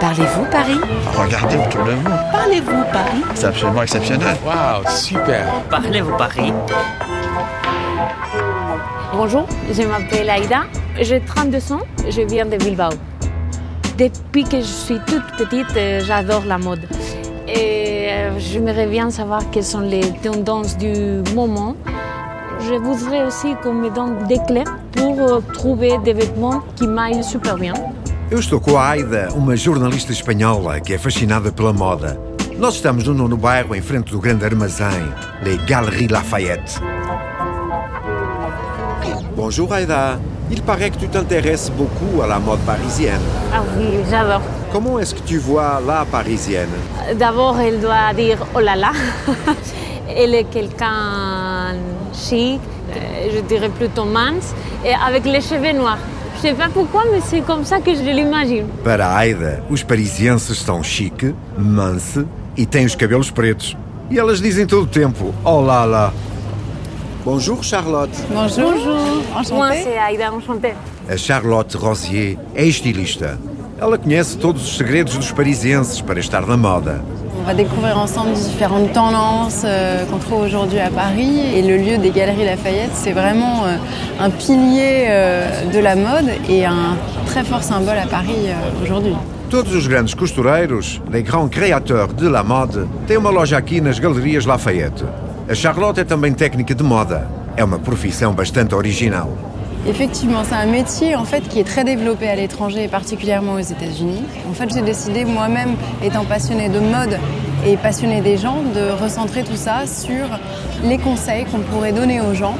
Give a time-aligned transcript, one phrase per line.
[0.00, 0.80] Parlez-vous Paris
[1.14, 2.10] Regardez autour de vous.
[2.32, 4.34] Parlez-vous Paris C'est absolument exceptionnel.
[4.44, 5.46] Wow, super.
[5.68, 6.52] Parlez-vous Paris
[9.12, 10.62] Bonjour, je m'appelle Aïda,
[10.98, 12.88] j'ai 32 ans, je viens de Bilbao.
[13.98, 16.88] Depuis que je suis toute petite, euh, j'adore la mode.
[17.46, 21.76] Et euh, j'aimerais bien savoir quelles sont les tendances du moment.
[22.60, 27.24] Je voudrais aussi qu'on me donne des clés pour euh, trouver des vêtements qui m'aillent
[27.24, 27.74] super bien.
[28.30, 32.16] Eu estou com a Aida, uma jornalista espanhola que é fascinada pela moda.
[32.56, 35.12] Nós estamos no nono bairro, em frente do grande armazém,
[35.42, 36.80] Les Galeries Lafayette.
[39.34, 40.20] Bonjour Aida.
[40.48, 43.20] Il paraît que tu t'intéresses beaucoup à la mode parisienne.
[43.52, 44.42] Ah oui, j'adore.
[44.70, 46.70] Comment est-ce que tu vois la parisienne
[47.18, 48.92] D'abord, elle doit dire oh là là.
[50.08, 51.74] Elle est quelqu'un
[52.14, 52.60] chic,
[52.90, 54.54] euh, je dirais plutôt mince,
[54.84, 55.98] et avec les cheveux noirs.
[56.42, 58.64] Je sais pas pourquoi, mais c'est comme ça que je l'imagine.
[58.82, 62.24] Para a Aida, os parisienses são chique, manse
[62.56, 63.76] e têm os cabelos pretos.
[64.10, 66.10] E elas dizem todo o tempo, oh lá.
[67.26, 68.16] Bonjour Charlotte.
[68.30, 68.72] Bonjour.
[68.72, 69.82] Moi, Enchantée.
[69.82, 70.72] c'est Aïda, enchantée.
[71.10, 73.38] A Charlotte Rosier é estilista.
[73.78, 77.04] Ela conhece todos os segredos dos parisienses para estar na moda.
[77.40, 81.40] On va découvrir ensemble différentes tendances euh, qu'on trouve aujourd'hui à Paris.
[81.54, 83.76] Et le lieu des Galeries Lafayette, c'est vraiment euh,
[84.20, 88.50] un pilier euh, de la mode et un très fort symbole à Paris
[88.82, 89.14] aujourd'hui.
[89.48, 93.98] Todos os grandes costureiros, les grands créateurs de la mode, têm uma loja aqui nas
[93.98, 95.04] Galerias Lafayette.
[95.48, 97.26] A Charlotte é também técnica de moda.
[97.56, 99.30] É uma profissão bastante original.
[99.86, 101.14] Effectivement, c'est un métier
[101.48, 104.22] qui est très développé à l'étranger et particulièrement aux États-Unis.
[104.48, 107.18] En fait, j'ai décidé moi-même, étant passionnée de mode
[107.66, 110.26] et passionnée des gens, de recentrer tout ça sur
[110.84, 112.56] les conseils qu'on pourrait donner aux gens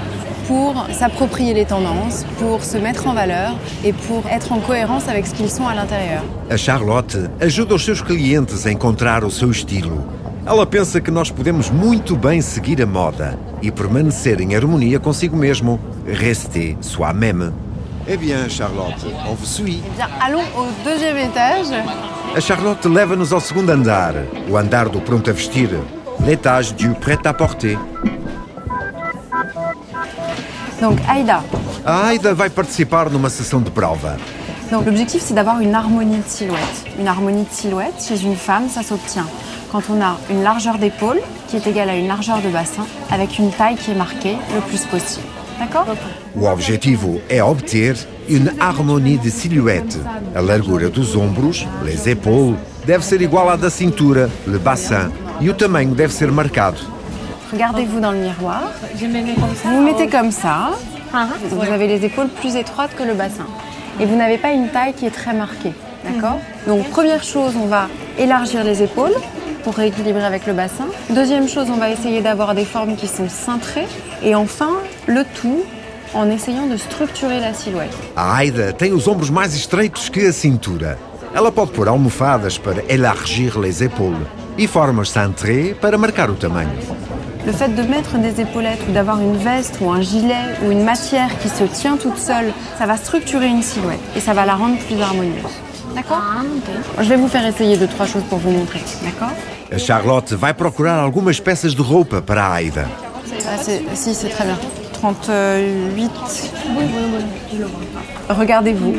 [0.47, 3.55] pour s'approprier les tendances, pour se mettre en valeur
[3.85, 6.23] et pour être en cohérence avec ce qu'ils sont à l'intérieur.
[6.51, 10.20] A Charlotte ajuda os seus clientes a encontrar o seu estilo.
[10.51, 15.37] Ela pensa que nós podemos muito bem seguir a moda e permanecer em harmonia consigo
[15.37, 15.79] mesmo.
[16.05, 17.53] Rester soi-même.
[18.05, 19.81] Eh bien, Charlotte, on vous suit.
[19.87, 21.69] Eh bien, allons au deuxième étage.
[22.35, 24.13] A Charlotte leva-nos ao segundo andar,
[24.51, 25.71] o andar do pronto a vestir,
[26.27, 27.79] l'étage du prêt-à-porter.
[30.81, 31.45] Donc, Aïda.
[31.85, 34.17] A Aida vai participar numa sessão de prova.
[34.73, 36.87] Donc, l'objectif, c'est d'avoir une harmonie de silhouette.
[36.99, 39.29] Une harmonie de silhouette, chez une femme, ça s'obtient
[39.71, 43.39] quand on a une largeur d'épaule qui est égale à une largeur de bassin avec
[43.39, 45.27] une taille qui est marquée le plus possible.
[45.59, 45.87] D'accord
[46.41, 47.95] O objetivo é obter
[48.29, 49.99] une harmonie de silhouette.
[50.35, 52.55] A largura dos ombros, les épaules,
[52.87, 55.11] deve ser igual à da cintura, le bassin,
[55.41, 56.79] e o tamanho deve ser marcado.
[57.53, 58.63] Regardez-vous dans le miroir.
[58.95, 60.71] Vous vous mettez comme ça.
[61.51, 63.47] Vous avez les épaules plus étroites que le bassin.
[63.99, 65.73] Et vous n'avez pas une taille qui est très marquée.
[66.05, 67.89] D'accord Donc, première chose, on va
[68.19, 69.15] élargir les épaules
[69.63, 70.87] pour rééquilibrer avec le bassin.
[71.11, 73.87] Deuxième chose, on va essayer d'avoir des formes qui sont cintrées.
[74.23, 74.71] Et enfin,
[75.07, 75.63] le tout
[76.15, 77.95] en essayant de structurer la silhouette.
[78.17, 80.99] A Aida tem os ombros mais estreitos que a cintura.
[81.35, 84.27] Ela pode pôr almofadas para élargir les épaules
[84.59, 86.71] e formas cintrées para marcar o tamanho.
[87.47, 90.85] Le fait de mettre des épaulettes ou d'avoir une veste ou un gilet ou une
[90.85, 94.55] matière qui se tient toute seule, ça va structurer une silhouette et ça va la
[94.55, 95.70] rendre plus harmonieuse.
[95.95, 96.23] D'accord
[96.99, 98.81] Je vais vous faire essayer deux, trois choses pour vous montrer.
[99.03, 99.31] D'accord
[99.73, 102.87] A Charlotte vai procurar algumas peças de roupa para a Aida.
[103.47, 103.57] Ah,
[103.95, 104.59] Si, c'est très bien.
[104.93, 106.11] 38.
[108.29, 108.95] Regardez-vous.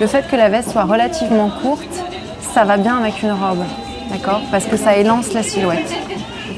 [0.00, 1.84] Le fait que la veste soit relativement courte,
[2.54, 3.64] ça va bien avec une robe.
[4.10, 4.40] D'accord?
[4.50, 5.92] Parce que ça élance la silhouette.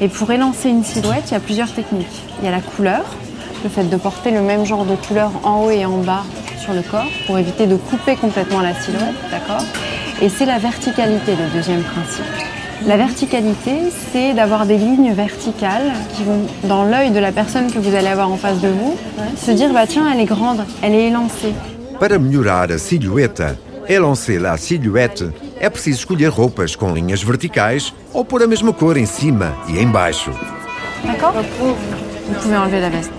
[0.01, 2.23] Et pour élancer une silhouette, il y a plusieurs techniques.
[2.41, 3.03] Il y a la couleur,
[3.63, 6.23] le fait de porter le même genre de couleur en haut et en bas
[6.59, 9.15] sur le corps pour éviter de couper complètement la silhouette.
[9.31, 9.63] D'accord?
[10.21, 12.25] Et c'est la verticalité, le deuxième principe.
[12.85, 17.79] La verticalité, c'est d'avoir des lignes verticales qui vont dans l'œil de la personne que
[17.79, 18.95] vous allez avoir en face de vous,
[19.35, 21.53] se dire bah tiens, elle est grande, elle est élancée.
[21.99, 23.55] Para melhorar a silhueta,
[23.89, 25.25] élancer a silhuete,
[25.59, 29.77] é preciso escolher roupas com linhas verticais ou pôr a mesma cor em cima e
[29.77, 30.31] em baixo.
[31.03, 31.33] D'accord?
[31.59, 31.75] Vous
[32.41, 33.11] pouvez enlever la veste.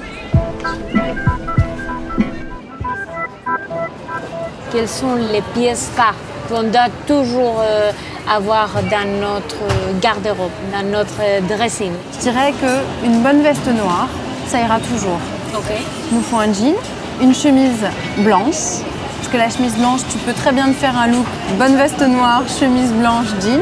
[4.73, 6.15] Quelles sont les pièces phares
[6.49, 7.91] qu'on doit toujours euh,
[8.29, 9.57] avoir dans notre
[10.01, 11.93] garde-robe, dans notre dressing?
[12.15, 14.09] Je dirais qu'une bonne veste noire,
[14.47, 15.21] ça ira toujours.
[15.55, 15.73] Ok.
[16.11, 16.77] Il nous faut un jean,
[17.21, 17.85] une chemise
[18.19, 18.83] blanche.
[19.19, 21.27] Parce que la chemise blanche, tu peux très bien te faire un look
[21.59, 23.61] bonne veste noire, chemise blanche, jean.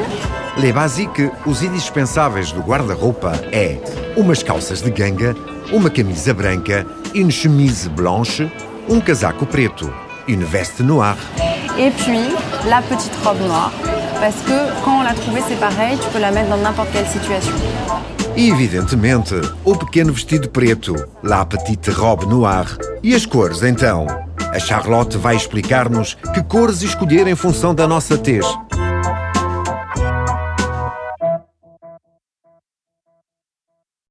[0.58, 3.78] Les basiques, os indispensáveis do guarda-roupa é
[4.16, 5.34] umas calças de ganga,
[5.72, 6.84] uma camisa branca,
[7.14, 8.50] une chemise blanche,
[8.88, 9.92] um casaco preto,
[10.26, 11.18] une veste noire.
[11.78, 12.34] Et puis
[12.68, 13.72] la petite robe noire
[14.20, 17.06] Parce que quand on l'a trouvée, c'est pareil, tu peux la mettre dans n'importe quelle
[17.06, 17.52] situation.
[18.36, 19.34] E, evidentemente,
[19.64, 22.76] o pequeno vestido preto, la petite robe noire.
[23.02, 24.06] E as cores, então?
[24.52, 28.44] A Charlotte vai explicar-nos que cores escolher em função da nossa tez.